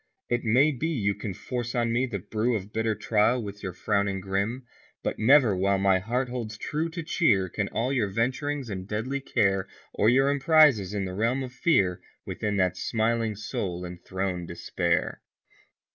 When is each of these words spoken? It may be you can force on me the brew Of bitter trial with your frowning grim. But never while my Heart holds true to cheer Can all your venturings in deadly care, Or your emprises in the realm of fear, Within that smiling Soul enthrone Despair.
It 0.29 0.43
may 0.43 0.71
be 0.71 0.87
you 0.87 1.13
can 1.13 1.35
force 1.35 1.75
on 1.75 1.93
me 1.93 2.07
the 2.07 2.17
brew 2.17 2.55
Of 2.55 2.73
bitter 2.73 2.95
trial 2.95 3.39
with 3.43 3.61
your 3.61 3.71
frowning 3.73 4.19
grim. 4.19 4.65
But 5.03 5.19
never 5.19 5.55
while 5.55 5.77
my 5.77 5.99
Heart 5.99 6.27
holds 6.29 6.57
true 6.57 6.89
to 6.89 7.03
cheer 7.03 7.47
Can 7.49 7.67
all 7.67 7.93
your 7.93 8.07
venturings 8.07 8.67
in 8.67 8.85
deadly 8.87 9.19
care, 9.21 9.67
Or 9.93 10.09
your 10.09 10.31
emprises 10.31 10.95
in 10.95 11.05
the 11.05 11.13
realm 11.13 11.43
of 11.43 11.53
fear, 11.53 12.01
Within 12.25 12.57
that 12.57 12.77
smiling 12.77 13.35
Soul 13.35 13.85
enthrone 13.85 14.47
Despair. 14.47 15.21